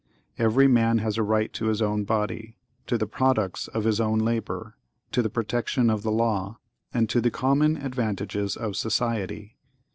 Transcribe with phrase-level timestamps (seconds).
[0.39, 5.21] Every man has a right to his own body—to the products of his own labor—to
[5.21, 9.59] the protection of the law—and to the common advantages of society.